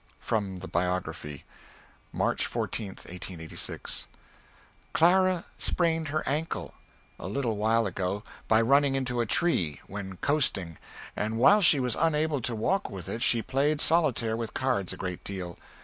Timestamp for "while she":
11.37-11.79